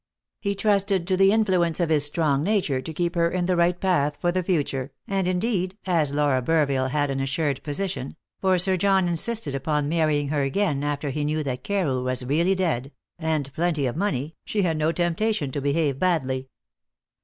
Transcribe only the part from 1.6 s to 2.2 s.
of his